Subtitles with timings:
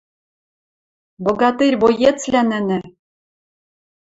[1.23, 2.79] Богатырь-боецвлӓ нӹнӹ